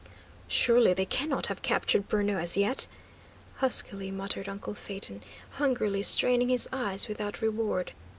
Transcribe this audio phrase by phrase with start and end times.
[0.47, 2.87] "Surely they cannot have captured Bruno, as yet?"
[3.57, 7.91] huskily muttered uncle Phaeton, hungrily straining his eyes without reward.